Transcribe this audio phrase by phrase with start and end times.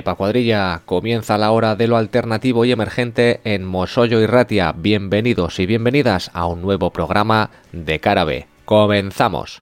[0.00, 4.72] Cuadrilla, comienza la hora de lo alternativo y emergente en Mosollo y Ratia.
[4.72, 8.46] Bienvenidos y bienvenidas a un nuevo programa de Carabe.
[8.64, 9.58] Comenzamos.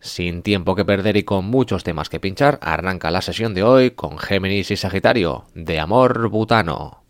[0.00, 3.90] Sin tiempo que perder y con muchos temas que pinchar, arranca la sesión de hoy
[3.90, 7.02] con Géminis y Sagitario, de Amor Butano.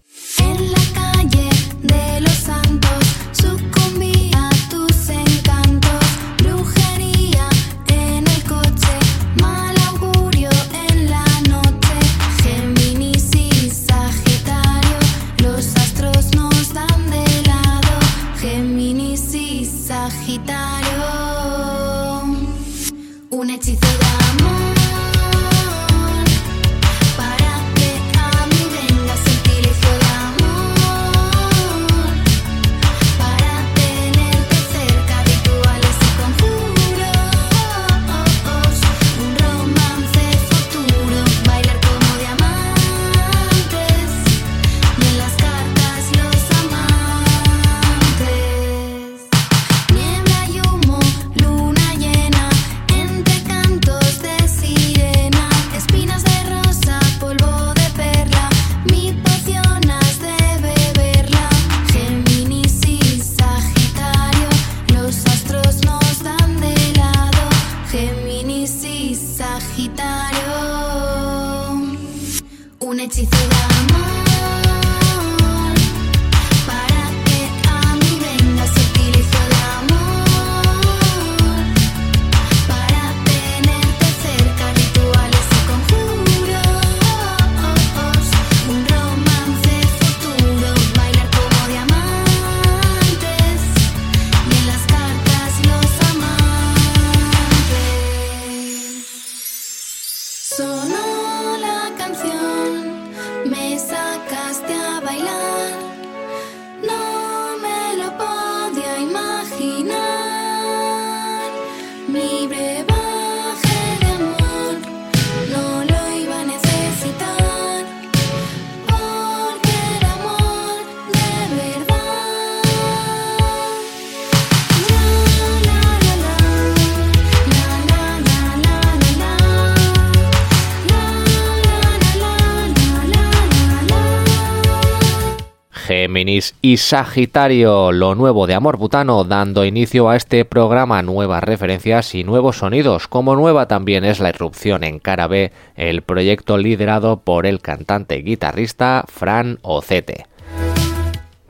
[136.61, 142.25] Y Sagitario, lo nuevo de Amor Butano, dando inicio a este programa, nuevas referencias y
[142.25, 147.47] nuevos sonidos, como nueva también es la irrupción en cara B, el proyecto liderado por
[147.47, 150.27] el cantante guitarrista Fran Ocete.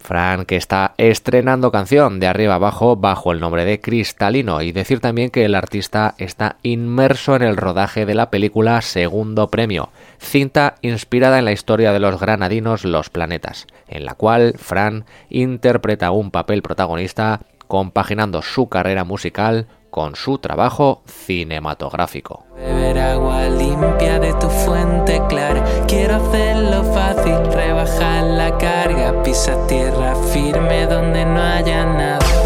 [0.07, 4.63] Fran que está estrenando canción de arriba abajo bajo el nombre de Cristalino.
[4.63, 9.49] Y decir también que el artista está inmerso en el rodaje de la película Segundo
[9.49, 15.07] Premio, cinta inspirada en la historia de los granadinos Los Planetas, en la cual Fran
[15.29, 19.67] interpreta un papel protagonista compaginando su carrera musical
[19.97, 22.45] con su trabajo cinematográfico.
[22.55, 30.15] Beber agua limpia de tu fuente clara, quiero hacerlo fácil, rebajar la carga, pisa tierra
[30.35, 32.46] firme donde no haya nada.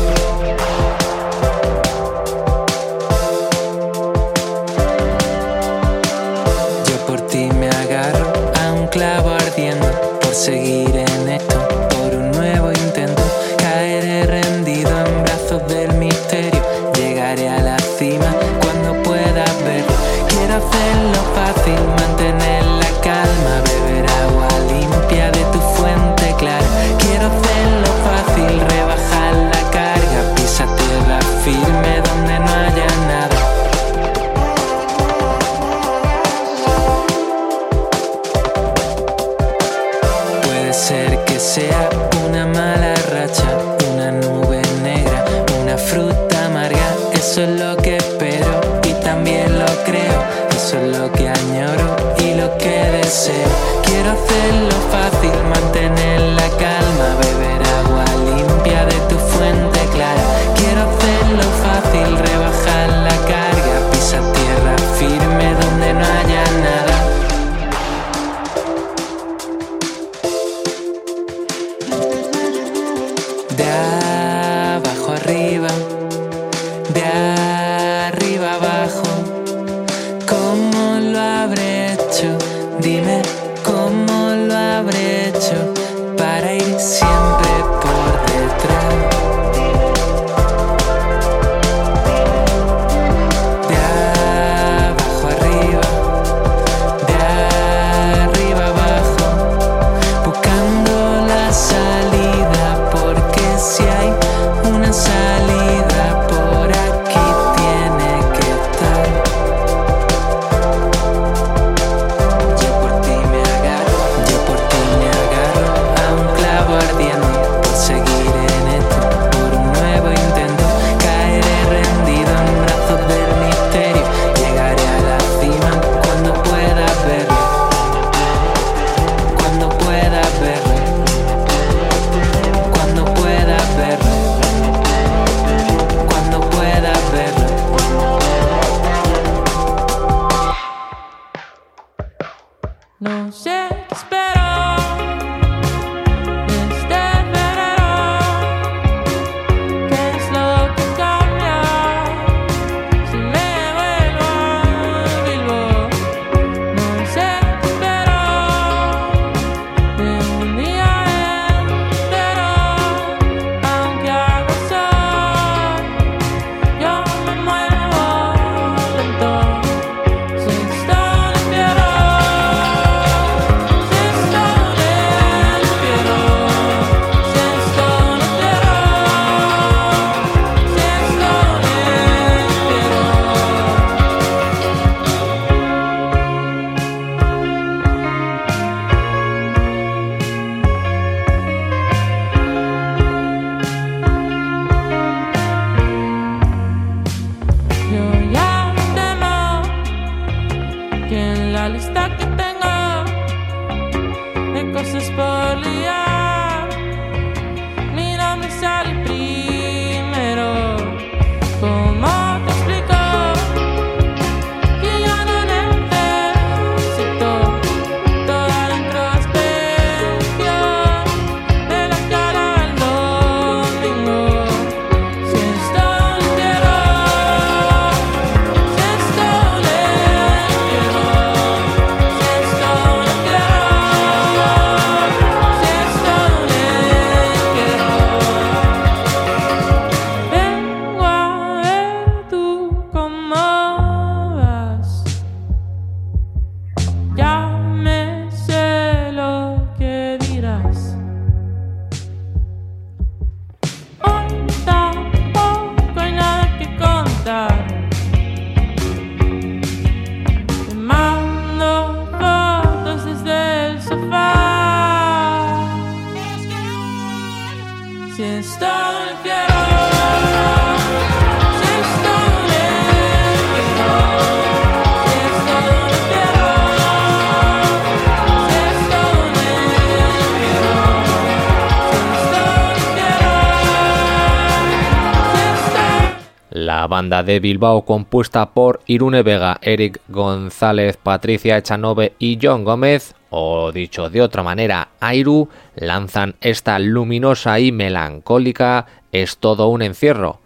[286.91, 293.73] Banda de Bilbao compuesta por Irune Vega, Eric González, Patricia Echanove y John Gómez, o
[293.73, 300.41] dicho de otra manera, Airu, lanzan esta luminosa y melancólica Es todo un encierro.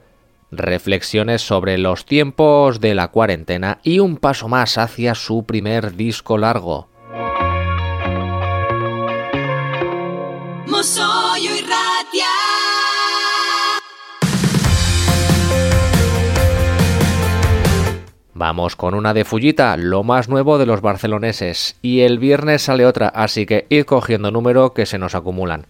[0.52, 6.38] Reflexiones sobre los tiempos de la cuarentena y un paso más hacia su primer disco
[6.38, 6.93] largo.
[18.36, 21.76] Vamos con una de Fullita, lo más nuevo de los barceloneses.
[21.82, 25.66] Y el viernes sale otra, así que id cogiendo número que se nos acumulan.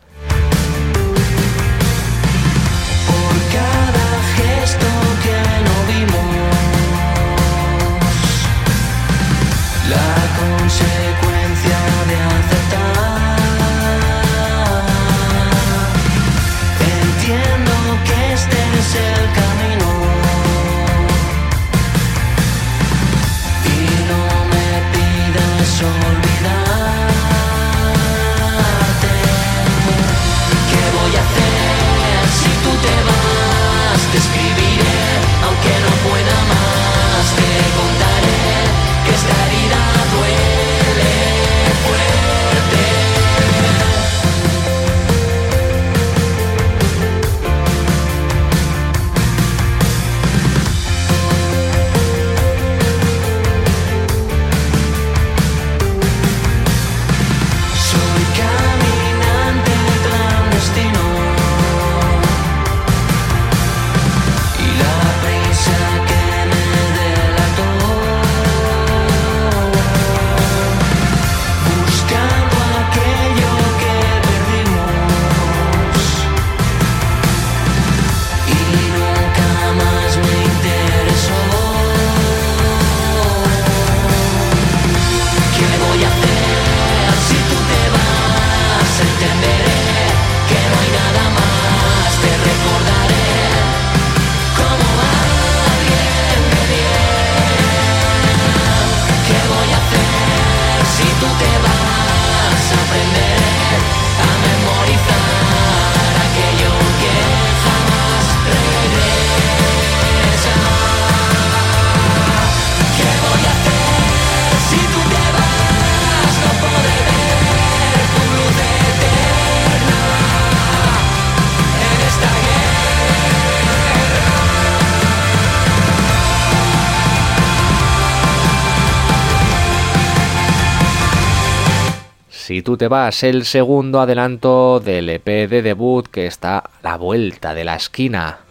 [132.54, 136.96] Si tú te vas, el segundo adelanto del EP de debut que está a la
[136.96, 138.44] vuelta de la esquina.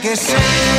[0.00, 0.77] Que ser,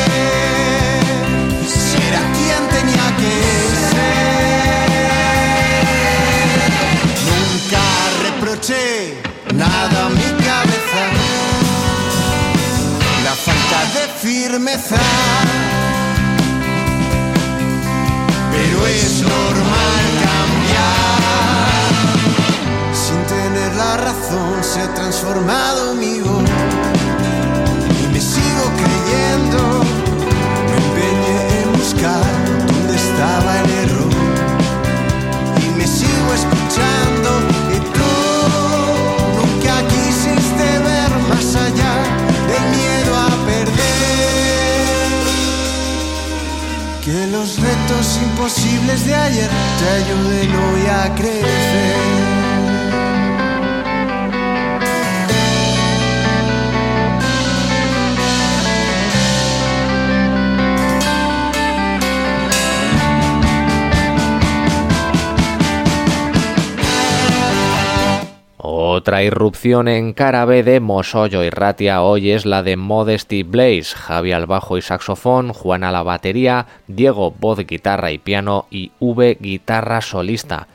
[69.19, 73.93] Otra irrupción en cara B de Mosollo y Ratia hoy es la de Modesty Blaze,
[73.93, 78.93] Javi al bajo y saxofón, Juan a la batería, Diego voz, guitarra y piano y
[79.01, 80.69] V guitarra solista.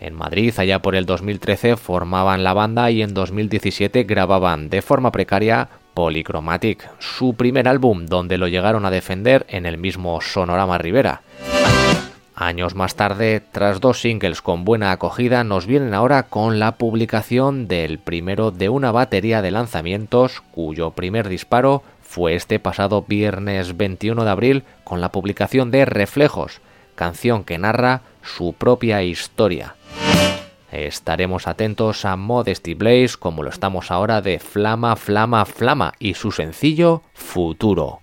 [0.00, 5.12] En Madrid, allá por el 2013, formaban la banda y en 2017 grababan de forma
[5.12, 11.20] precaria Polychromatic, su primer álbum donde lo llegaron a defender en el mismo Sonorama Rivera.
[12.34, 17.68] Años más tarde, tras dos singles con buena acogida, nos vienen ahora con la publicación
[17.68, 24.24] del primero de una batería de lanzamientos cuyo primer disparo fue este pasado viernes 21
[24.24, 26.60] de abril con la publicación de Reflejos,
[26.94, 29.76] canción que narra su propia historia.
[30.70, 36.32] Estaremos atentos a Modesty Blaze como lo estamos ahora de Flama, Flama, Flama y su
[36.32, 38.01] sencillo Futuro.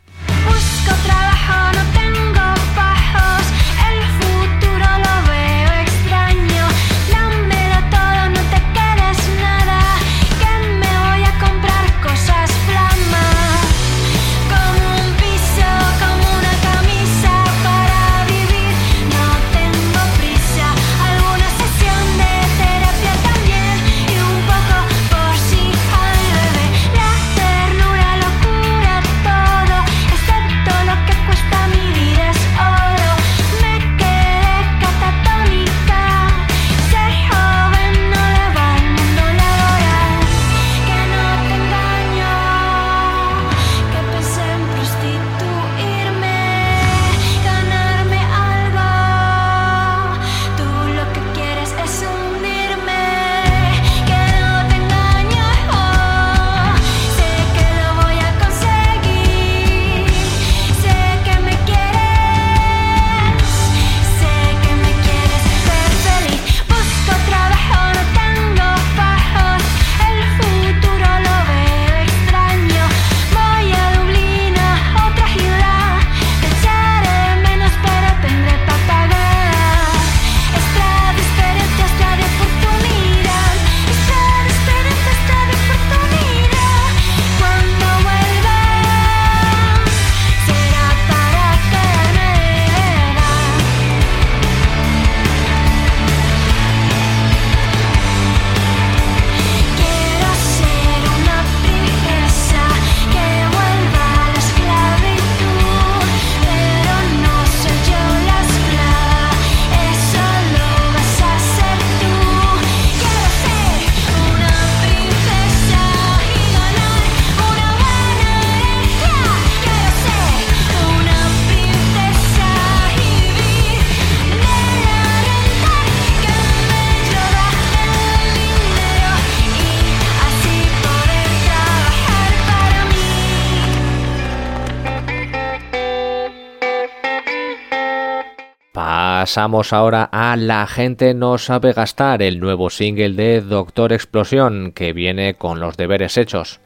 [139.29, 144.91] Pasamos ahora a La gente no sabe gastar, el nuevo single de Doctor Explosión, que
[144.91, 146.61] viene con los deberes hechos.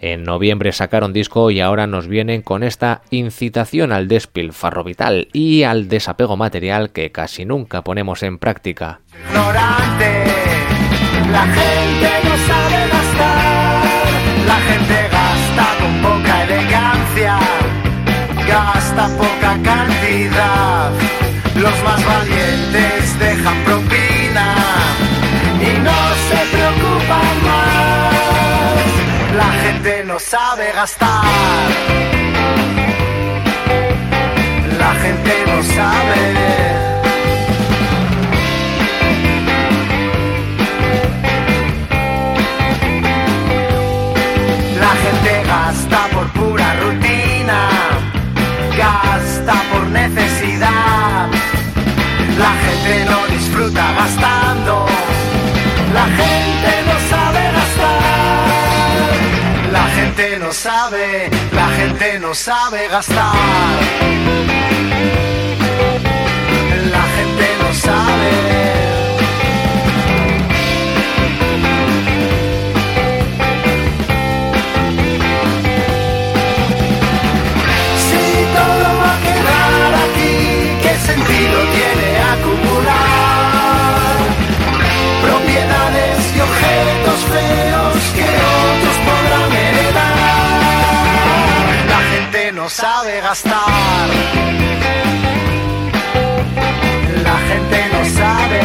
[0.00, 5.62] En noviembre sacaron disco y ahora nos vienen con esta incitación al despilfarro vital y
[5.62, 9.02] al desapego material que casi nunca ponemos en práctica.
[9.28, 10.24] Ignorante,
[11.30, 13.84] la gente no sabe gastar,
[14.48, 17.38] la gente gasta con poca elegancia,
[18.48, 20.90] gasta poca cantidad,
[21.56, 24.54] los más valientes dejan propina
[25.60, 31.24] y no se preocupan más, la gente no sabe gastar,
[34.78, 36.54] la gente no sabe.
[44.80, 47.68] La gente gasta por pura rutina,
[48.76, 51.33] gasta por necesidad.
[53.74, 54.86] Disfruta gastando,
[55.92, 58.44] la gente no sabe gastar.
[59.72, 63.34] La gente no sabe, la gente no sabe gastar.
[66.92, 68.32] La gente no sabe.
[78.06, 78.22] Si
[78.56, 80.34] todo va a quedar aquí,
[80.82, 83.03] ¿qué sentido tiene acumular
[92.64, 94.08] no sabe gastar.
[97.22, 98.60] La gente no sabe.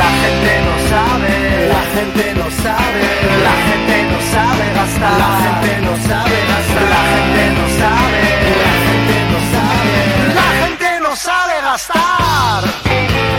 [0.00, 1.32] La gente no sabe,
[1.74, 3.02] la gente no sabe,
[3.46, 8.20] la gente no sabe gastar, la gente no sabe gastar, la gente no sabe,
[8.64, 9.92] la gente no sabe,
[10.40, 13.33] la gente no sabe gastar.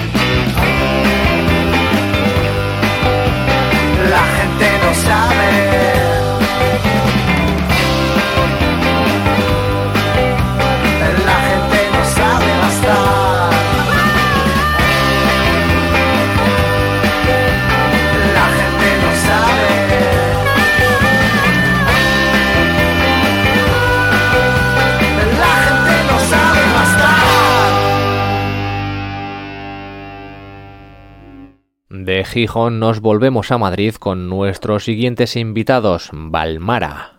[4.95, 6.14] Sabe.
[32.15, 37.14] De Gijón nos volvemos a Madrid con nuestros siguientes invitados, Valmara.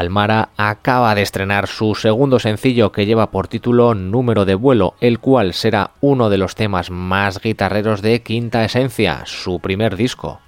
[0.00, 5.18] Balmara acaba de estrenar su segundo sencillo que lleva por título Número de vuelo, el
[5.18, 10.40] cual será uno de los temas más guitarreros de Quinta Esencia, su primer disco.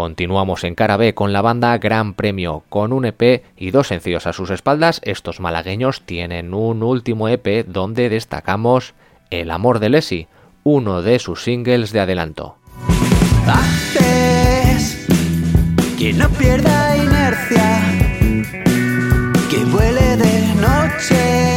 [0.00, 4.28] Continuamos en cara B con la banda Gran Premio, con un EP y dos sencillos
[4.28, 5.00] a sus espaldas.
[5.02, 8.94] Estos malagueños tienen un último EP donde destacamos
[9.30, 10.28] El amor de Lesi,
[10.62, 12.58] uno de sus singles de adelanto.
[15.98, 17.82] Que no pierda inercia,
[19.50, 21.47] que de noche,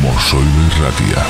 [0.00, 1.22] Mosoide Ratia.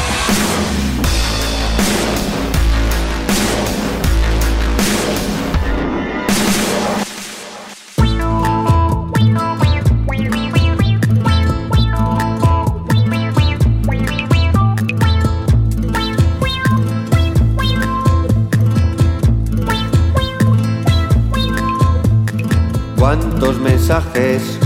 [22.96, 24.60] Cuántos mensajes,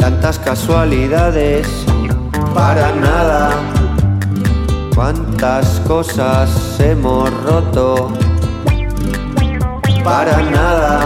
[0.00, 1.68] tantas casualidades,
[2.54, 3.50] para nada.
[4.94, 8.10] Cuántas cosas hemos roto,
[10.02, 11.00] para nada.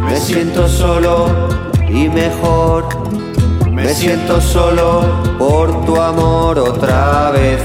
[0.00, 1.28] Me siento solo
[1.88, 2.88] y mejor.
[3.70, 5.02] Me siento solo
[5.38, 7.60] por tu amor otra vez.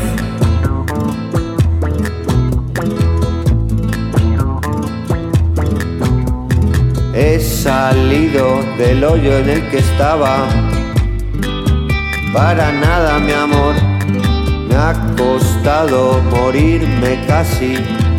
[7.59, 10.47] Salido del hoyo en el que estaba.
[12.31, 13.75] Para nada, mi amor,
[14.69, 17.75] me ha costado morirme casi.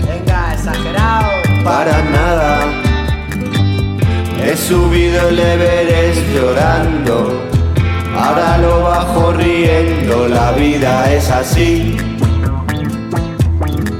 [0.07, 1.31] Venga, exagerado.
[1.65, 2.59] Para nada,
[4.45, 7.41] he subido el Everest llorando.
[8.15, 11.97] Ahora lo bajo riendo, la vida es así.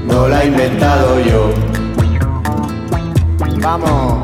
[0.05, 1.51] No la he inventado yo.
[3.59, 4.20] Vamos.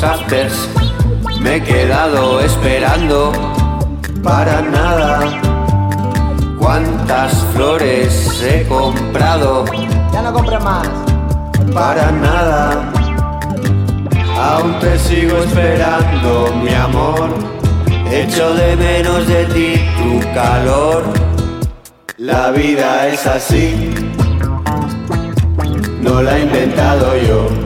[0.00, 0.68] ¿Cuántos afters
[1.42, 3.32] me he quedado esperando?
[4.22, 5.20] Para nada.
[6.58, 9.66] ¿Cuántas flores he comprado?
[10.10, 10.88] Ya no compres más.
[11.74, 12.90] Para nada.
[14.38, 17.28] Aún te sigo esperando, mi amor.
[18.10, 21.04] Echo de menos de ti tu calor.
[22.16, 23.92] La vida es así.
[26.00, 27.59] No la he inventado yo.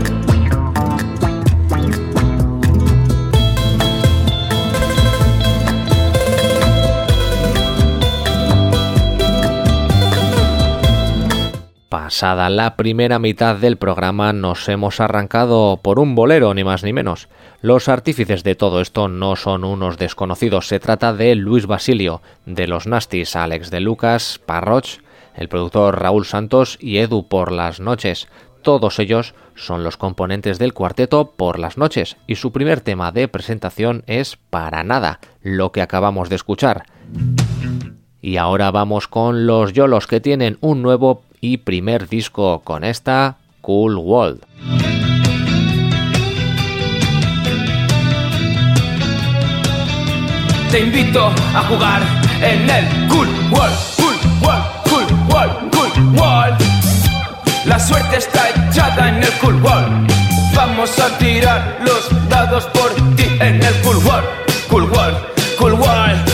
[12.04, 16.92] Pasada la primera mitad del programa nos hemos arrancado por un bolero, ni más ni
[16.92, 17.30] menos.
[17.62, 22.66] Los artífices de todo esto no son unos desconocidos, se trata de Luis Basilio, de
[22.66, 25.00] los Nastis, Alex de Lucas, Parroch,
[25.34, 28.28] el productor Raúl Santos y Edu por las noches.
[28.60, 33.28] Todos ellos son los componentes del cuarteto por las noches y su primer tema de
[33.28, 36.84] presentación es Para nada, lo que acabamos de escuchar.
[38.20, 43.36] Y ahora vamos con los Yolos que tienen un nuevo y primer disco con esta
[43.60, 44.40] Cool World.
[50.70, 52.02] Te invito a jugar
[52.40, 56.56] en el Cool World, Cool World, Cool World, Cool World.
[57.66, 60.10] La suerte está echada en el Cool World.
[60.56, 64.28] Vamos a tirar los dados por ti en el Cool World,
[64.70, 65.18] Cool World,
[65.58, 66.24] Cool World.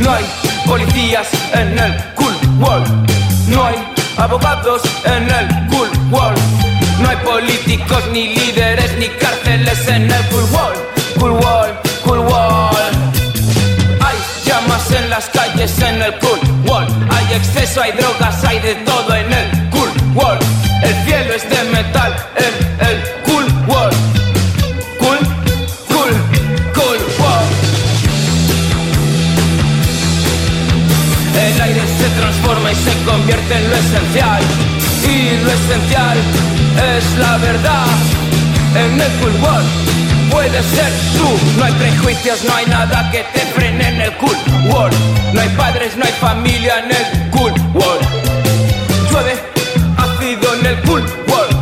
[0.00, 0.24] No hay
[0.64, 3.19] policías en el Cool World.
[3.50, 3.76] No hay
[4.16, 6.38] abogados en el Cool World.
[7.00, 10.80] No hay políticos, ni líderes, ni cárceles en el Cool World.
[11.18, 12.96] Cool World, Cool World.
[14.00, 17.08] Hay llamas en las calles en el Cool World.
[17.12, 19.59] Hay exceso, hay drogas, hay de todo en el
[33.10, 34.42] convierte en lo esencial.
[35.04, 36.18] Y lo esencial
[36.96, 37.86] es la verdad.
[38.74, 39.68] En el world
[40.30, 41.28] puedes ser tú.
[41.58, 44.36] No hay prejuicios, no hay nada que te frene en el cool
[44.70, 44.96] world.
[45.32, 48.06] No hay padres, no hay familia en el cool world.
[49.10, 49.34] Llueve
[49.96, 51.56] ácido en el cool world.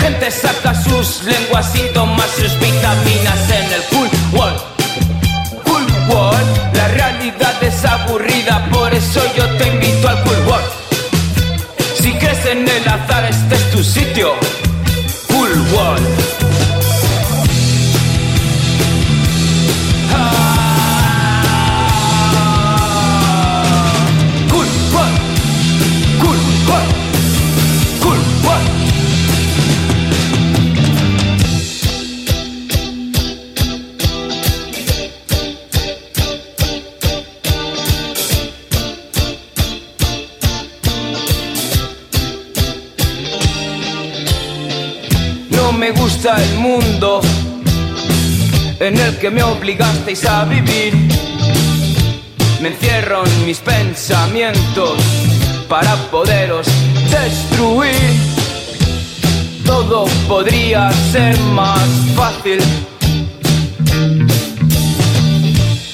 [0.00, 3.89] Gente saca sus lenguas y toma sus vitaminas en el
[13.80, 14.69] tu sitio.
[46.22, 47.22] Gusta el mundo
[48.78, 50.94] en el que me obligasteis a vivir.
[52.60, 54.98] Me encierro en mis pensamientos
[55.66, 56.66] para poderos
[57.10, 57.94] destruir.
[59.64, 62.58] Todo podría ser más fácil,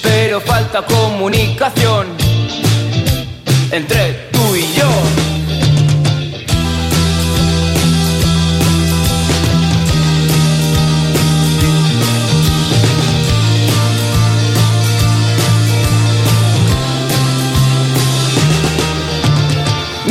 [0.03, 2.09] pero falta comunicación
[3.71, 5.06] entre tú y yo.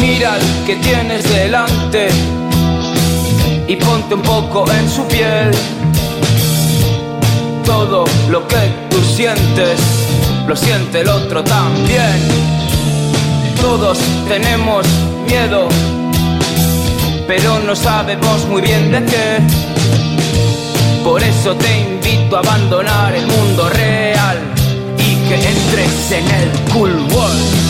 [0.07, 2.09] Mira al que tienes delante
[3.67, 5.49] y ponte un poco en su piel.
[7.65, 9.79] Todo lo que tú sientes,
[10.47, 12.19] lo siente el otro también.
[13.59, 14.85] Todos tenemos
[15.27, 15.67] miedo,
[17.25, 19.39] pero no sabemos muy bien de qué.
[21.03, 24.37] Por eso te invito a abandonar el mundo real
[24.99, 27.64] y que entres en el cool world.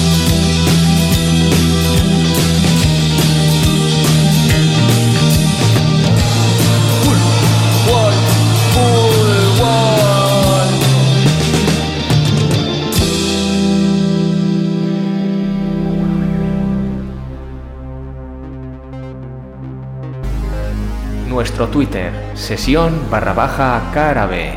[21.46, 24.56] Nuestro Twitter, sesión barra baja carabe.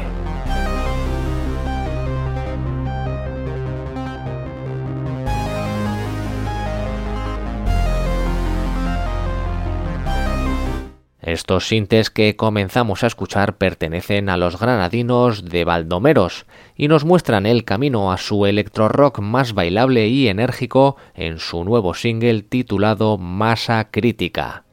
[11.20, 17.44] Estos sintes que comenzamos a escuchar pertenecen a los granadinos de Baldomeros y nos muestran
[17.44, 23.18] el camino a su electro rock más bailable y enérgico en su nuevo single titulado
[23.18, 24.64] Masa Crítica.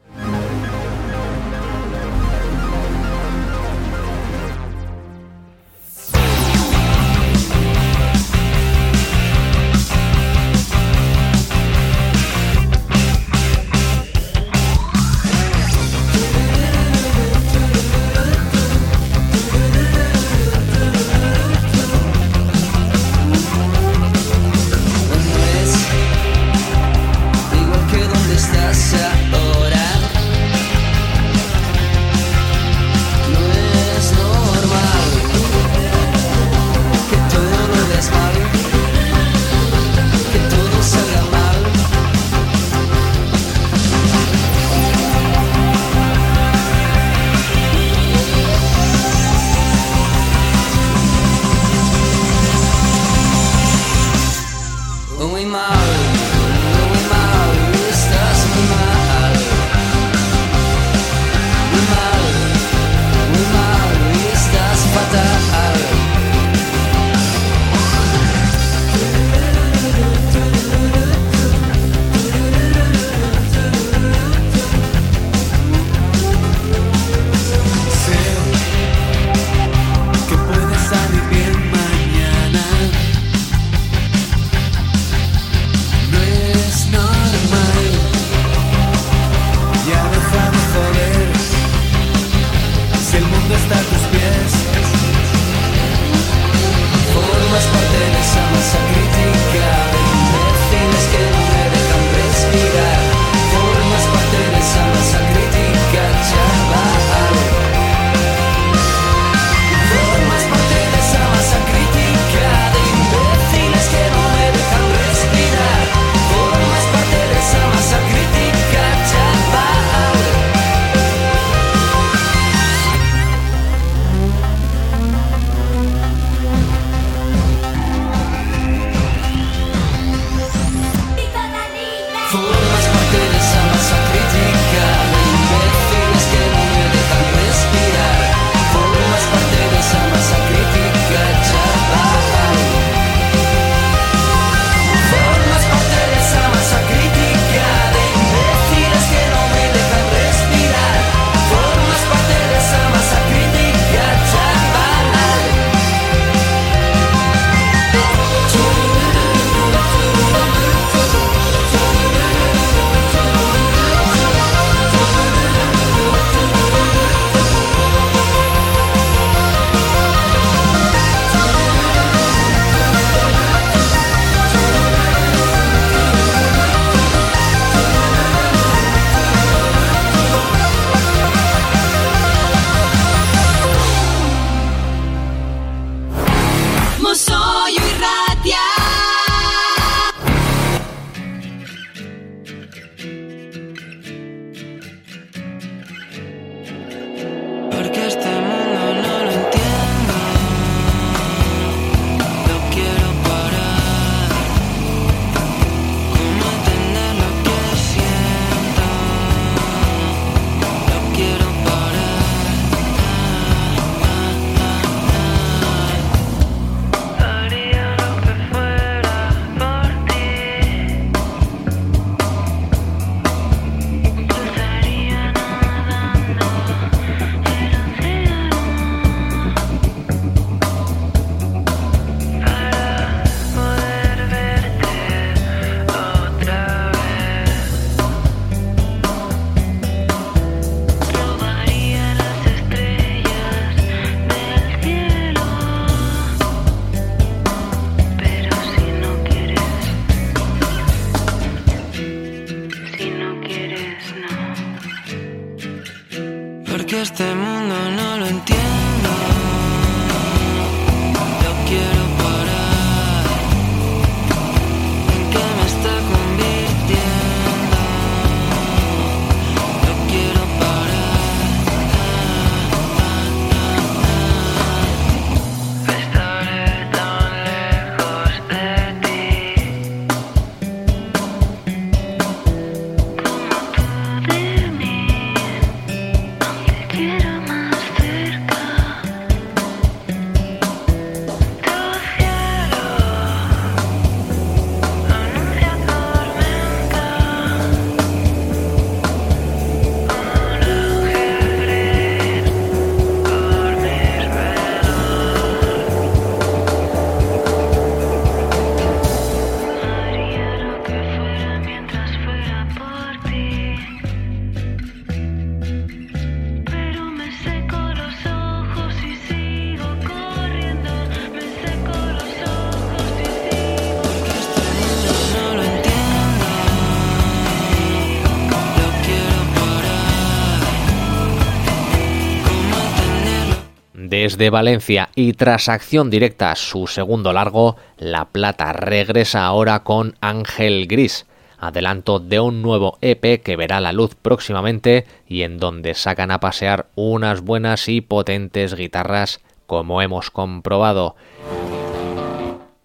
[334.36, 340.86] de Valencia y tras acción directa su segundo largo, La Plata regresa ahora con Ángel
[340.86, 341.26] Gris,
[341.58, 346.40] adelanto de un nuevo EP que verá la luz próximamente y en donde sacan a
[346.40, 351.16] pasear unas buenas y potentes guitarras como hemos comprobado.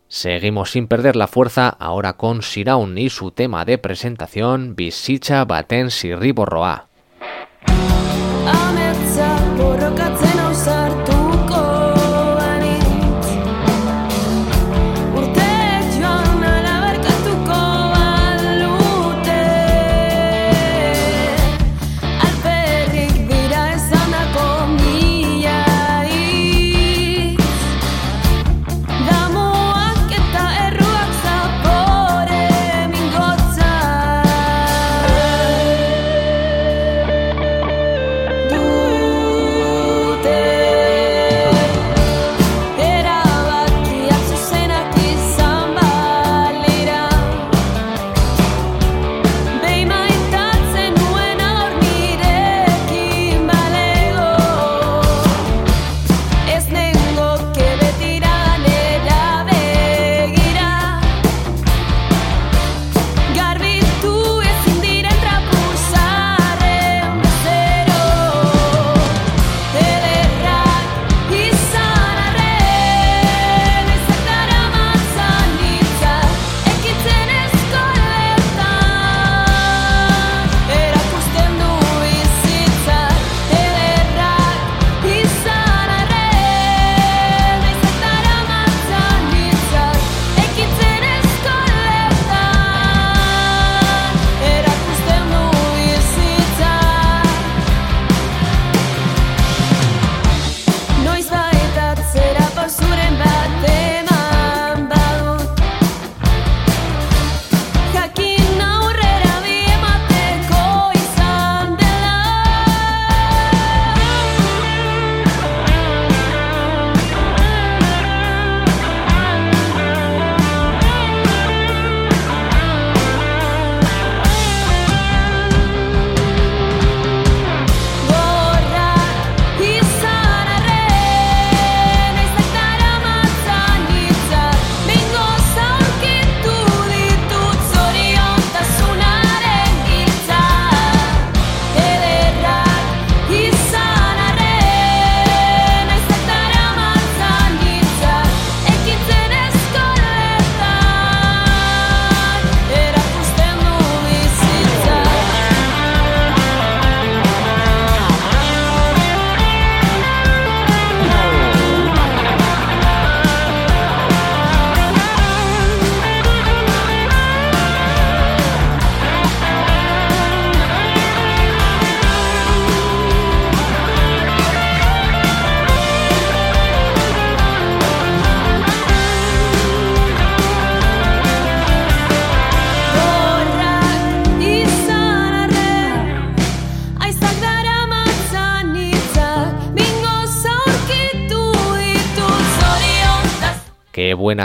[0.07, 6.13] Seguimos sin perder la fuerza ahora con Siraun y su tema de presentación Visicha Batensi
[6.15, 6.90] Riborroa.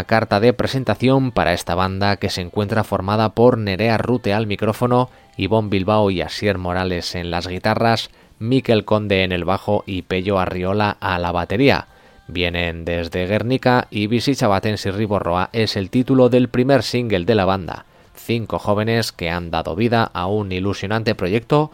[0.07, 5.11] carta de presentación para esta banda que se encuentra formada por Nerea Rute al micrófono,
[5.37, 10.39] Ivonne Bilbao y Asier Morales en las guitarras, Miquel Conde en el bajo y Pello
[10.39, 11.89] Arriola a la batería.
[12.29, 17.35] Vienen desde Guernica y Visi Chabatens y Riborroa es el título del primer single de
[17.35, 17.85] la banda.
[18.15, 21.71] Cinco jóvenes que han dado vida a un ilusionante proyecto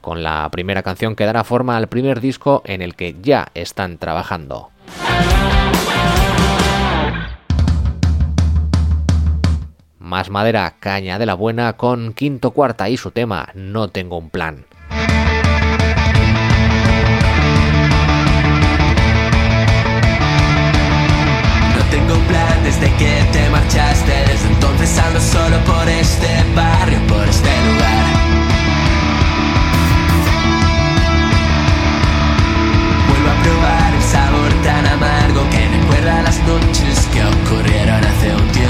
[0.00, 3.98] con la primera canción que dará forma al primer disco en el que ya están
[3.98, 4.70] trabajando.
[10.06, 14.30] Más madera, caña de la buena con quinto cuarta y su tema No tengo un
[14.30, 14.64] plan.
[21.74, 27.00] No tengo un plan desde que te marchaste, desde entonces ando solo por este barrio,
[27.08, 28.06] por este lugar.
[33.08, 38.48] Vuelvo a probar el sabor tan amargo que recuerda las noches que ocurrieron hace un
[38.52, 38.65] tiempo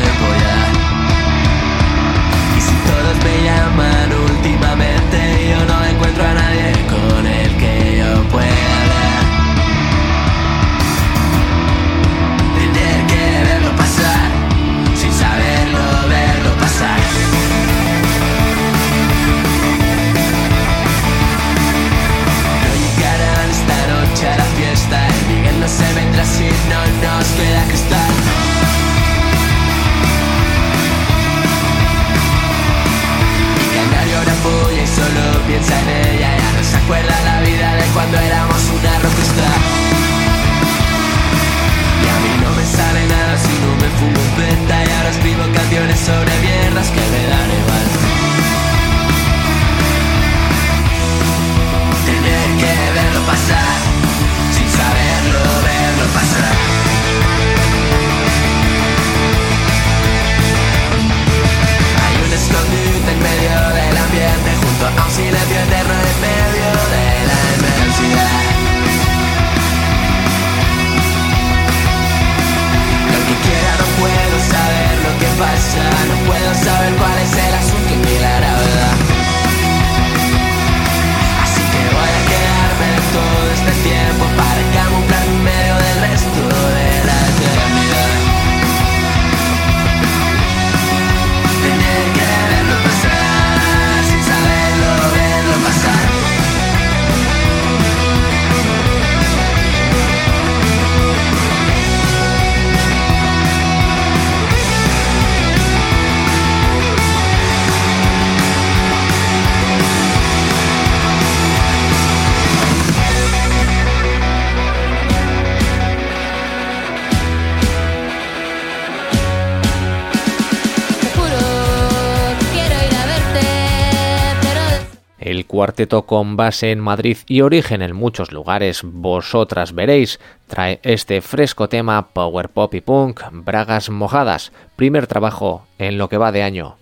[125.56, 131.70] cuarteto con base en Madrid y origen en muchos lugares, vosotras veréis, trae este fresco
[131.70, 136.76] tema Power Pop y Punk, Bragas Mojadas, primer trabajo en lo que va de año.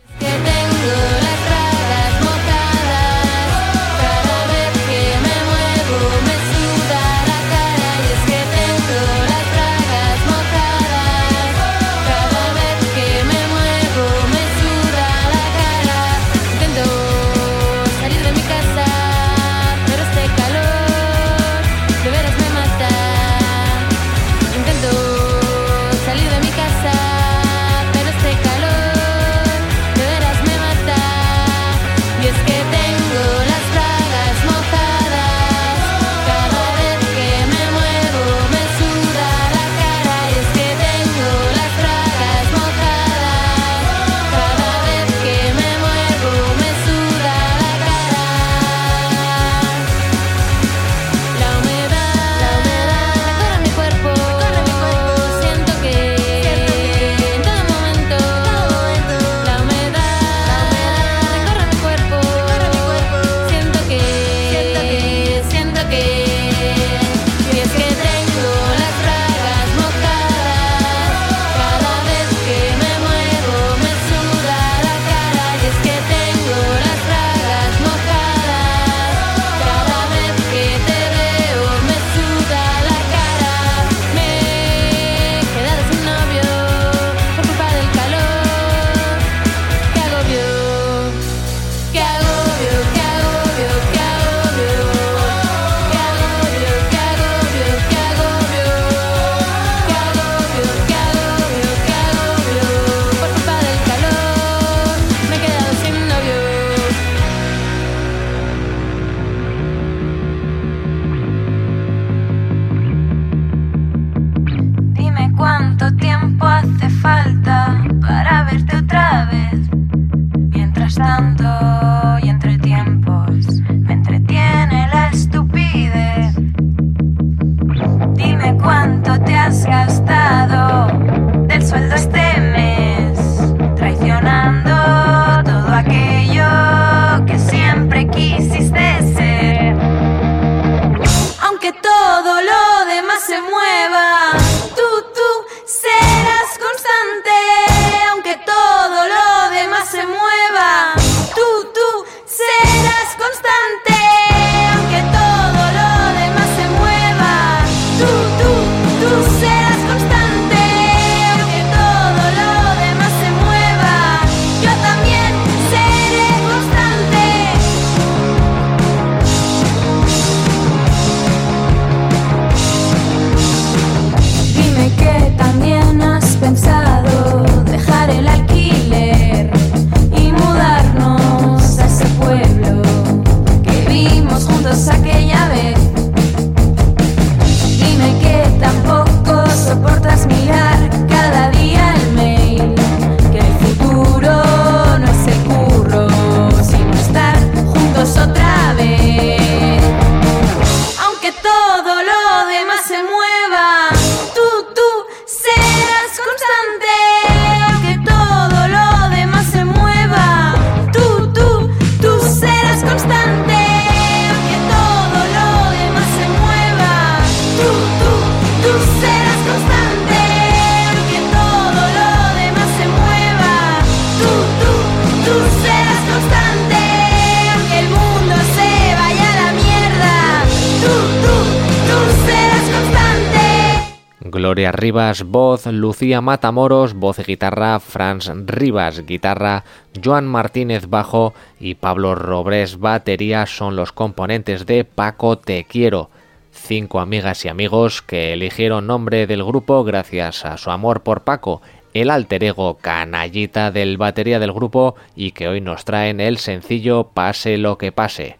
[234.54, 239.64] Gloria Rivas, voz, Lucía Matamoros, voz y guitarra, Franz Rivas, guitarra,
[240.00, 246.08] Joan Martínez, bajo y Pablo Robrés, batería, son los componentes de Paco Te Quiero.
[246.52, 251.60] Cinco amigas y amigos que eligieron nombre del grupo gracias a su amor por Paco,
[251.92, 257.08] el alter ego canallita del batería del grupo y que hoy nos traen el sencillo
[257.12, 258.38] Pase lo que pase.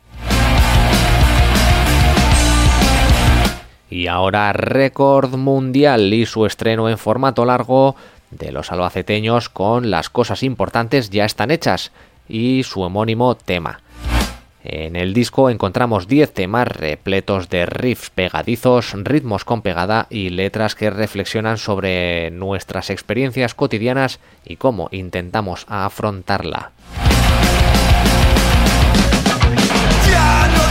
[3.94, 7.94] Y ahora récord mundial y su estreno en formato largo
[8.32, 11.92] de los albaceteños con las cosas importantes ya están hechas
[12.28, 13.82] y su homónimo tema.
[14.64, 20.74] En el disco encontramos 10 temas repletos de riffs pegadizos, ritmos con pegada y letras
[20.74, 26.72] que reflexionan sobre nuestras experiencias cotidianas y cómo intentamos afrontarla.
[30.10, 30.63] Ya no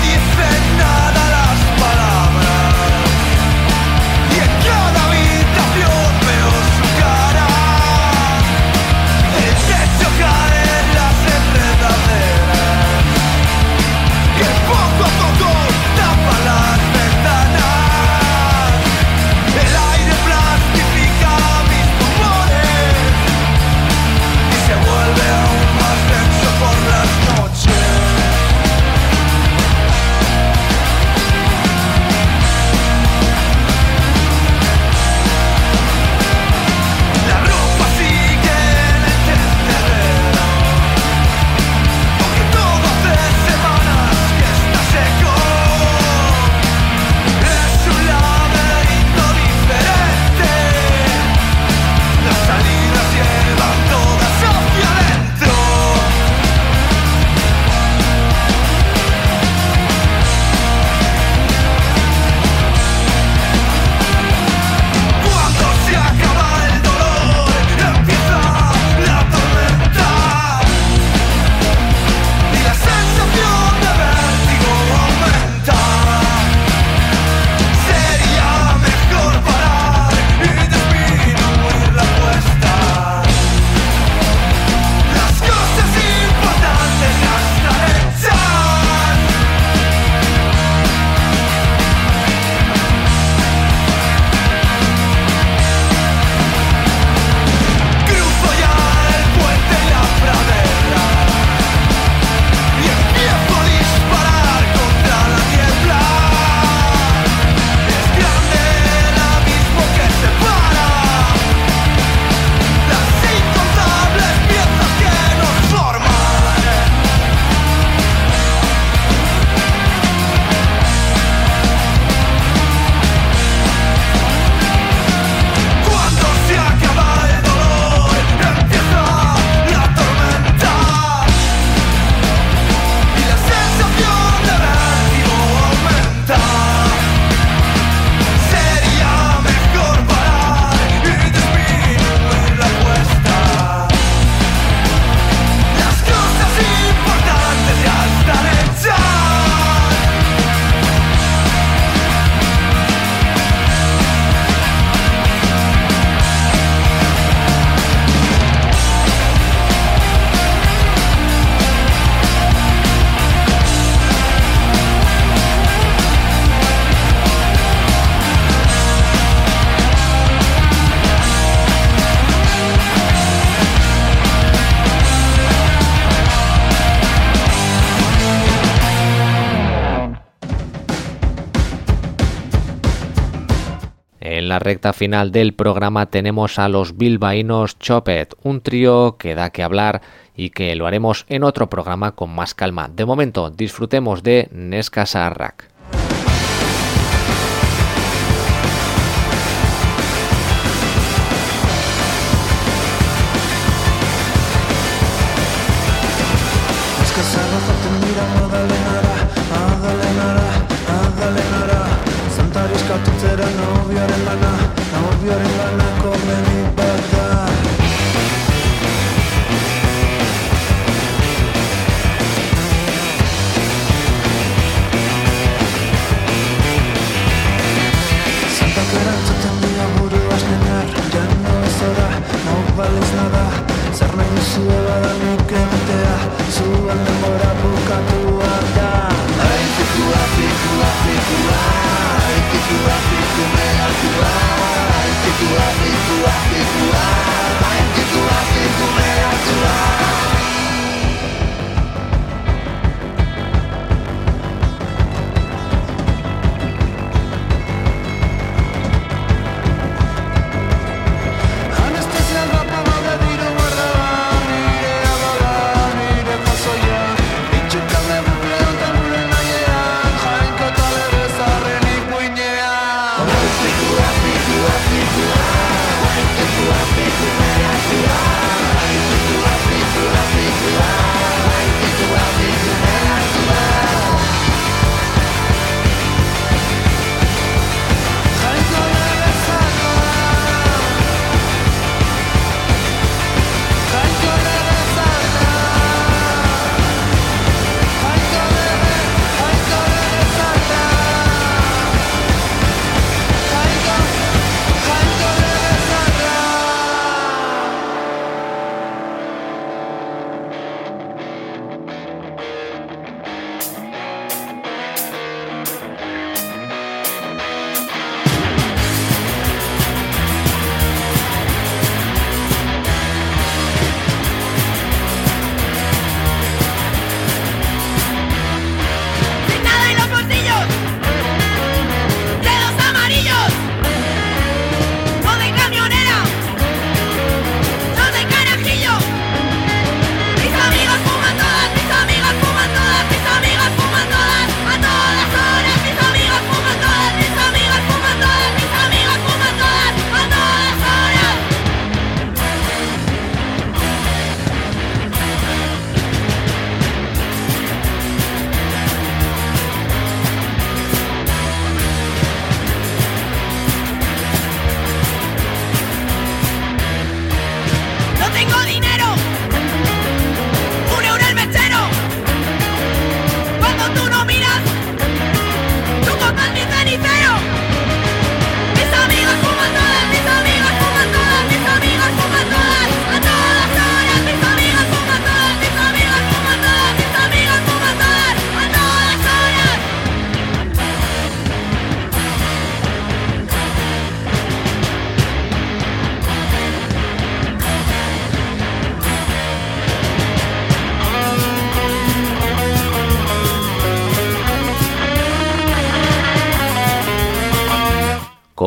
[184.73, 190.01] recta final del programa tenemos a los bilbaínos Chopet, un trío que da que hablar
[190.35, 192.87] y que lo haremos en otro programa con más calma.
[192.87, 195.72] De momento, disfrutemos de Nesca Sarrak.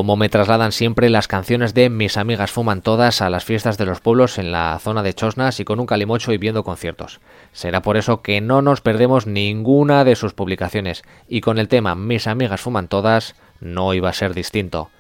[0.07, 3.87] Como me trasladan siempre las canciones de Mis amigas fuman todas a las fiestas de
[3.87, 7.19] los pueblos en la zona de Chosnas y con un calimocho y viendo conciertos.
[7.51, 11.97] Será por eso que no nos perdemos ninguna de sus publicaciones y con el tema
[11.97, 14.91] Mis amigas fuman todas no iba a ser distinto.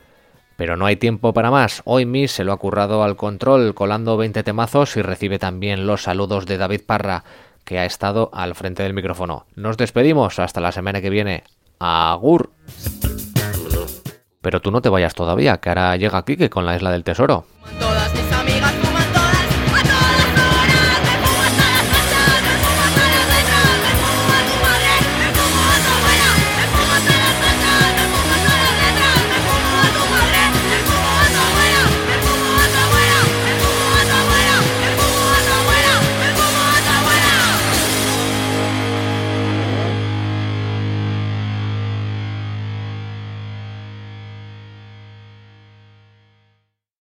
[0.56, 1.82] Pero no hay tiempo para más.
[1.84, 6.02] Hoy Miss se lo ha currado al control colando 20 temazos y recibe también los
[6.02, 7.22] saludos de David Parra,
[7.64, 9.46] que ha estado al frente del micrófono.
[9.54, 11.44] Nos despedimos hasta la semana que viene.
[11.78, 12.50] Agur.
[14.46, 17.46] Pero tú no te vayas todavía, que ahora llega Kike con la isla del tesoro.